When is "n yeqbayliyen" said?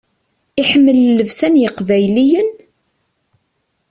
1.51-2.49